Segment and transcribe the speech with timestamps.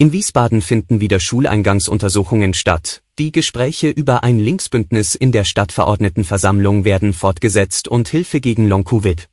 [0.00, 3.02] In Wiesbaden finden wieder Schuleingangsuntersuchungen statt.
[3.18, 9.28] Die Gespräche über ein Linksbündnis in der Stadtverordnetenversammlung werden fortgesetzt und Hilfe gegen Long-Covid.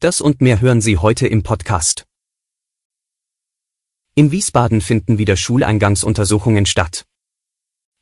[0.00, 2.04] Das und mehr hören Sie heute im Podcast.
[4.14, 7.06] In Wiesbaden finden wieder Schuleingangsuntersuchungen statt.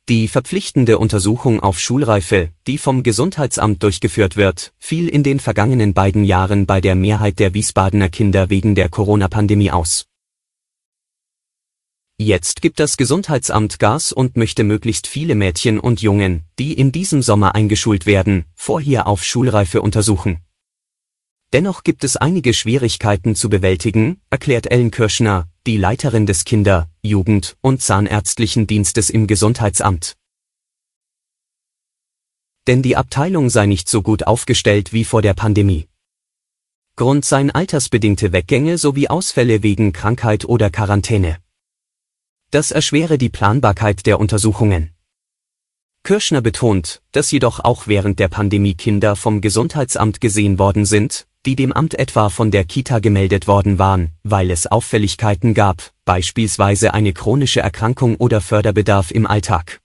[0.09, 6.25] Die verpflichtende Untersuchung auf Schulreife, die vom Gesundheitsamt durchgeführt wird, fiel in den vergangenen beiden
[6.25, 10.07] Jahren bei der Mehrheit der Wiesbadener Kinder wegen der Corona-Pandemie aus.
[12.23, 17.21] Jetzt gibt das Gesundheitsamt Gas und möchte möglichst viele Mädchen und Jungen, die in diesem
[17.21, 20.37] Sommer eingeschult werden, vorher auf Schulreife untersuchen.
[21.51, 27.57] Dennoch gibt es einige Schwierigkeiten zu bewältigen, erklärt Ellen Kirschner, die Leiterin des Kinder-, Jugend-
[27.59, 30.15] und Zahnärztlichen Dienstes im Gesundheitsamt.
[32.67, 35.89] Denn die Abteilung sei nicht so gut aufgestellt wie vor der Pandemie.
[36.95, 41.42] Grund seien altersbedingte Weggänge sowie Ausfälle wegen Krankheit oder Quarantäne.
[42.53, 44.91] Das erschwere die Planbarkeit der Untersuchungen.
[46.03, 51.55] Kirschner betont, dass jedoch auch während der Pandemie Kinder vom Gesundheitsamt gesehen worden sind, die
[51.55, 57.13] dem Amt etwa von der Kita gemeldet worden waren, weil es Auffälligkeiten gab, beispielsweise eine
[57.13, 59.81] chronische Erkrankung oder Förderbedarf im Alltag.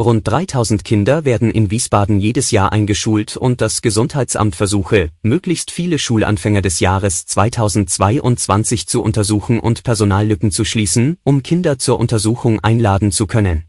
[0.00, 5.98] Rund 3000 Kinder werden in Wiesbaden jedes Jahr eingeschult und das Gesundheitsamt versuche, möglichst viele
[5.98, 13.10] Schulanfänger des Jahres 2022 zu untersuchen und Personallücken zu schließen, um Kinder zur Untersuchung einladen
[13.10, 13.64] zu können.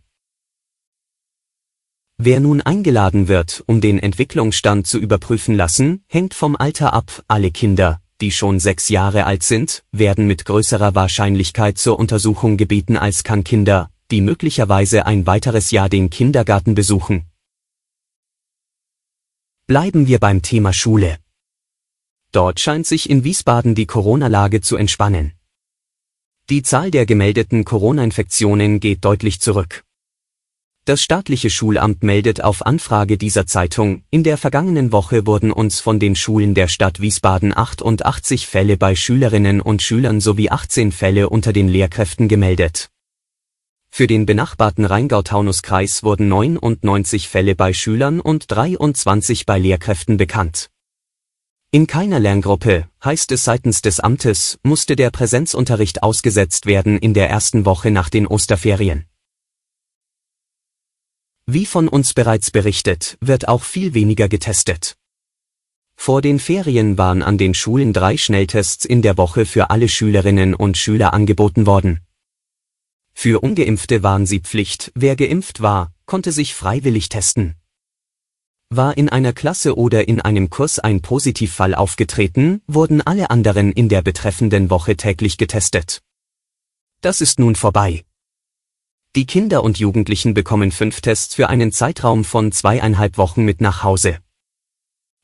[2.19, 7.23] Wer nun eingeladen wird, um den Entwicklungsstand zu überprüfen lassen, hängt vom Alter ab.
[7.27, 12.97] Alle Kinder, die schon sechs Jahre alt sind, werden mit größerer Wahrscheinlichkeit zur Untersuchung gebeten
[12.97, 17.25] als kann Kinder, die möglicherweise ein weiteres Jahr den Kindergarten besuchen.
[19.67, 21.19] Bleiben wir beim Thema Schule.
[22.31, 25.33] Dort scheint sich in Wiesbaden die Corona-Lage zu entspannen.
[26.49, 29.83] Die Zahl der gemeldeten Corona-Infektionen geht deutlich zurück.
[30.85, 35.99] Das staatliche Schulamt meldet auf Anfrage dieser Zeitung, in der vergangenen Woche wurden uns von
[35.99, 41.53] den Schulen der Stadt Wiesbaden 88 Fälle bei Schülerinnen und Schülern sowie 18 Fälle unter
[41.53, 42.89] den Lehrkräften gemeldet.
[43.89, 50.69] Für den benachbarten Rheingau-Taunus-Kreis wurden 99 Fälle bei Schülern und 23 bei Lehrkräften bekannt.
[51.71, 57.29] In keiner Lerngruppe, heißt es seitens des Amtes, musste der Präsenzunterricht ausgesetzt werden in der
[57.29, 59.05] ersten Woche nach den Osterferien.
[61.45, 64.97] Wie von uns bereits berichtet, wird auch viel weniger getestet.
[65.95, 70.53] Vor den Ferien waren an den Schulen drei Schnelltests in der Woche für alle Schülerinnen
[70.55, 71.99] und Schüler angeboten worden.
[73.21, 77.55] Für ungeimpfte waren sie Pflicht, wer geimpft war, konnte sich freiwillig testen.
[78.69, 83.89] War in einer Klasse oder in einem Kurs ein Positivfall aufgetreten, wurden alle anderen in
[83.89, 86.01] der betreffenden Woche täglich getestet.
[87.01, 88.05] Das ist nun vorbei.
[89.17, 93.83] Die Kinder und Jugendlichen bekommen fünf Tests für einen Zeitraum von zweieinhalb Wochen mit nach
[93.83, 94.19] Hause.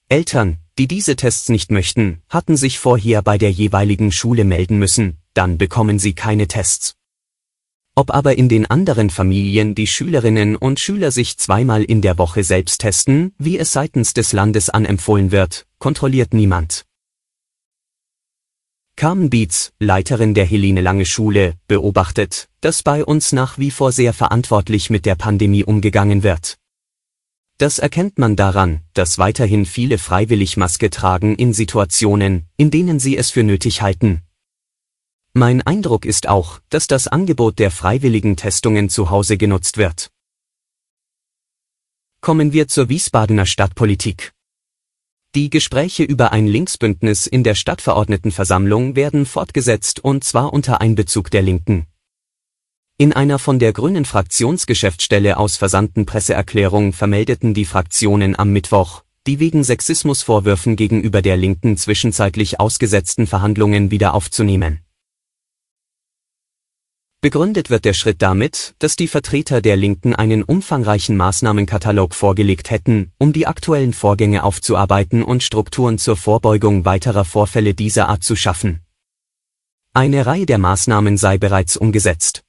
[0.10, 5.22] Eltern, die diese Tests nicht möchten, hatten sich vorher bei der jeweiligen Schule melden müssen,
[5.34, 6.98] dann bekommen sie keine Tests.
[7.98, 12.44] Ob aber in den anderen Familien die Schülerinnen und Schüler sich zweimal in der Woche
[12.44, 16.86] selbst testen, wie es seitens des Landes anempfohlen wird, kontrolliert niemand.
[18.98, 24.12] Carmen Beetz, Leiterin der Helene Lange Schule, beobachtet, dass bei uns nach wie vor sehr
[24.12, 26.58] verantwortlich mit der Pandemie umgegangen wird.
[27.58, 33.16] Das erkennt man daran, dass weiterhin viele freiwillig Maske tragen in Situationen, in denen sie
[33.16, 34.25] es für nötig halten.
[35.38, 40.10] Mein Eindruck ist auch, dass das Angebot der freiwilligen Testungen zu Hause genutzt wird.
[42.22, 44.32] Kommen wir zur Wiesbadener Stadtpolitik.
[45.36, 51.42] Die Gespräche über ein Linksbündnis in der Stadtverordnetenversammlung werden fortgesetzt und zwar unter Einbezug der
[51.42, 51.86] Linken.
[52.98, 59.42] In einer von der Grünen Fraktionsgeschäftsstelle aus versandten Presseerklärung vermeldeten die Fraktionen am Mittwoch, die
[59.42, 64.85] wegen Sexismusvorwürfen gegenüber der Linken zwischenzeitlich ausgesetzten Verhandlungen wieder aufzunehmen.
[67.26, 73.14] Begründet wird der Schritt damit, dass die Vertreter der Linken einen umfangreichen Maßnahmenkatalog vorgelegt hätten,
[73.18, 78.82] um die aktuellen Vorgänge aufzuarbeiten und Strukturen zur Vorbeugung weiterer Vorfälle dieser Art zu schaffen.
[79.92, 82.45] Eine Reihe der Maßnahmen sei bereits umgesetzt.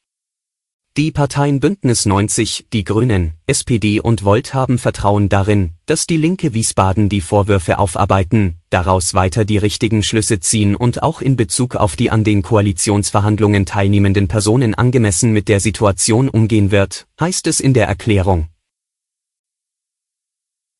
[0.97, 6.55] Die Parteien Bündnis 90, die Grünen, SPD und Volt haben Vertrauen darin, dass die Linke
[6.55, 11.97] Wiesbaden die Vorwürfe aufarbeiten, daraus weiter die richtigen Schlüsse ziehen und auch in Bezug auf
[11.97, 17.75] die an den Koalitionsverhandlungen teilnehmenden Personen angemessen mit der Situation umgehen wird, heißt es in
[17.75, 18.49] der Erklärung.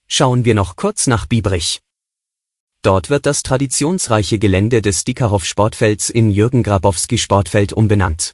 [0.07, 1.83] Schauen wir noch kurz nach Biebrich.
[2.81, 8.33] Dort wird das traditionsreiche Gelände des Dickerhoff Sportfelds in Jürgen Grabowski Sportfeld umbenannt.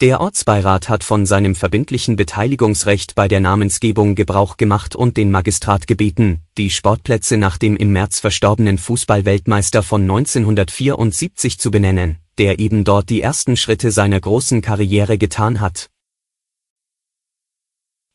[0.00, 5.86] Der Ortsbeirat hat von seinem verbindlichen Beteiligungsrecht bei der Namensgebung Gebrauch gemacht und den Magistrat
[5.86, 12.84] gebeten, die Sportplätze nach dem im März verstorbenen Fußballweltmeister von 1974 zu benennen, der eben
[12.84, 15.90] dort die ersten Schritte seiner großen Karriere getan hat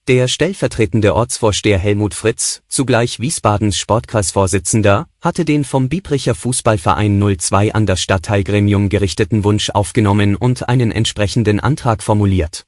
[0.07, 7.88] der stellvertretende Ortsvorsteher Helmut Fritz, zugleich Wiesbadens Sportkreisvorsitzender, hatte den vom Biebricher Fußballverein 02 an
[7.88, 12.68] das Stadtteilgremium gerichteten Wunsch aufgenommen und einen entsprechenden Antrag formuliert.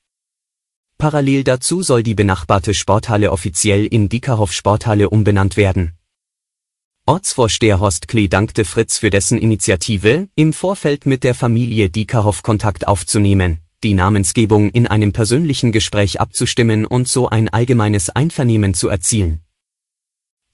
[0.98, 5.94] Parallel dazu soll die benachbarte Sporthalle offiziell in Diekerhoff Sporthalle umbenannt werden.
[7.06, 12.88] Ortsvorsteher Horst Klee dankte Fritz für dessen Initiative, im Vorfeld mit der Familie Diekerhoff Kontakt
[12.88, 19.42] aufzunehmen die Namensgebung in einem persönlichen Gespräch abzustimmen und so ein allgemeines Einvernehmen zu erzielen.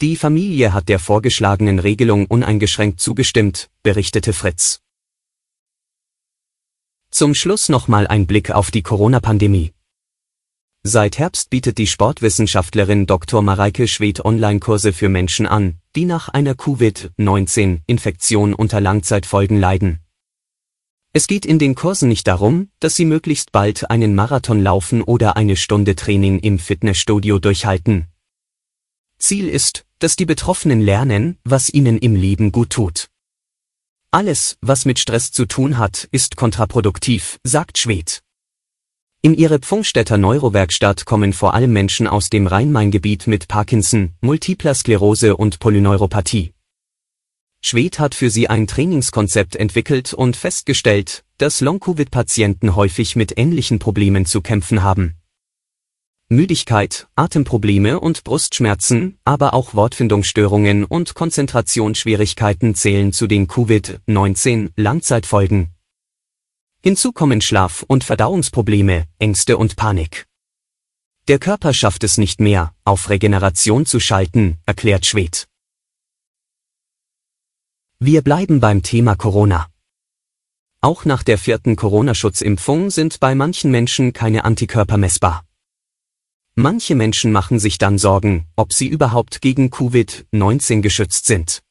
[0.01, 4.81] Die Familie hat der vorgeschlagenen Regelung uneingeschränkt zugestimmt, berichtete Fritz.
[7.11, 9.71] Zum Schluss nochmal ein Blick auf die Corona-Pandemie.
[10.85, 13.41] Seit Herbst bietet die Sportwissenschaftlerin Dr.
[13.41, 20.02] Mareike Schwedt Online-Kurse für Menschen an, die nach einer Covid-19-Infektion unter Langzeitfolgen leiden.
[21.15, 25.37] Es geht in den Kursen nicht darum, dass Sie möglichst bald einen Marathon laufen oder
[25.37, 28.07] eine Stunde Training im Fitnessstudio durchhalten.
[29.19, 33.09] Ziel ist, dass die Betroffenen lernen, was ihnen im Leben gut tut.
[34.09, 38.23] Alles, was mit Stress zu tun hat, ist kontraproduktiv, sagt Schwed.
[39.21, 45.37] In ihre Pfungstädter Neurowerkstatt kommen vor allem Menschen aus dem Rhein-Main-Gebiet mit Parkinson, Multipler Sklerose
[45.37, 46.53] und Polyneuropathie.
[47.65, 54.25] Schwed hat für sie ein Trainingskonzept entwickelt und festgestellt, dass Long-Covid-Patienten häufig mit ähnlichen Problemen
[54.25, 55.15] zu kämpfen haben.
[56.27, 65.69] Müdigkeit, Atemprobleme und Brustschmerzen, aber auch Wortfindungsstörungen und Konzentrationsschwierigkeiten zählen zu den Covid-19 Langzeitfolgen.
[66.81, 70.25] Hinzu kommen Schlaf- und Verdauungsprobleme, Ängste und Panik.
[71.29, 75.47] Der Körper schafft es nicht mehr, auf Regeneration zu schalten, erklärt Schwed.
[78.05, 79.67] Wir bleiben beim Thema Corona.
[80.81, 85.45] Auch nach der vierten Corona-Schutzimpfung sind bei manchen Menschen keine Antikörper messbar.
[86.53, 91.61] Manche Menschen machen sich dann Sorgen, ob sie überhaupt gegen Covid-19 geschützt sind.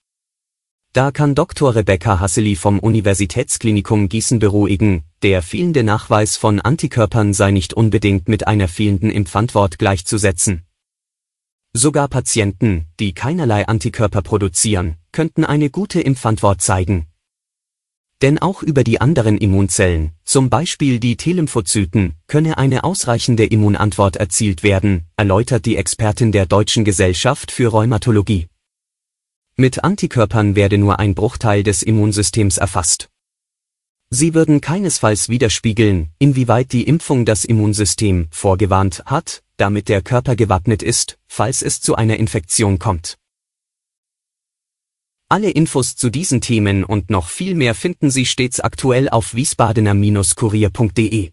[0.94, 1.74] Da kann Dr.
[1.74, 8.46] Rebecca Hasseli vom Universitätsklinikum Gießen beruhigen, der fehlende Nachweis von Antikörpern sei nicht unbedingt mit
[8.46, 10.62] einer fehlenden Impfantwort gleichzusetzen.
[11.74, 17.06] Sogar Patienten, die keinerlei Antikörper produzieren, könnten eine gute Impfantwort zeigen.
[18.20, 24.62] Denn auch über die anderen Immunzellen, zum Beispiel die T-Lymphozyten, könne eine ausreichende Immunantwort erzielt
[24.62, 28.48] werden, erläutert die Expertin der Deutschen Gesellschaft für Rheumatologie.
[29.56, 33.08] Mit Antikörpern werde nur ein Bruchteil des Immunsystems erfasst.
[34.14, 40.82] Sie würden keinesfalls widerspiegeln, inwieweit die Impfung das Immunsystem vorgewarnt hat, damit der Körper gewappnet
[40.82, 43.16] ist, falls es zu einer Infektion kommt.
[45.30, 51.30] Alle Infos zu diesen Themen und noch viel mehr finden Sie stets aktuell auf wiesbadener-kurier.de.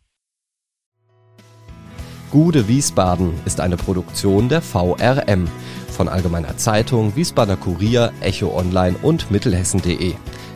[2.32, 5.50] Gude Wiesbaden ist eine Produktion der VRM
[5.90, 10.14] von Allgemeiner Zeitung, Wiesbadener Kurier, Echo Online und Mittelhessen.de.